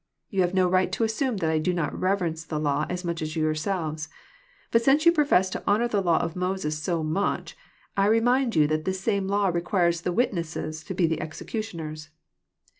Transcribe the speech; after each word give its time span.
Too 0.31 0.39
have 0.41 0.55
no 0.55 0.67
right 0.67 0.91
to 0.93 1.03
assume 1.03 1.37
that 1.37 1.51
I 1.51 1.59
do 1.59 1.75
not 1.75 1.93
reverence 1.93 2.43
the 2.43 2.59
law 2.59 2.87
as 2.89 3.05
moch 3.05 3.21
as 3.21 3.35
yourselves. 3.35 4.09
Bot 4.71 4.81
sim^ 4.81 5.05
yon 5.05 5.13
profess 5.13 5.47
to 5.51 5.63
honour 5.67 5.87
the 5.87 6.01
law 6.01 6.17
of 6.17 6.35
Moses 6.35 6.75
so 6.79 7.03
moch, 7.03 7.49
I 7.95 8.07
remind 8.07 8.55
yon 8.55 8.69
th^ 8.69 8.83
this 8.85 8.99
same 8.99 9.27
law 9.27 9.49
requires 9.49 10.01
the 10.01 10.11
witnesses 10.11 10.83
to 10.85 10.95
be 10.95 11.05
the 11.05 11.17
execntioners. 11.17 12.09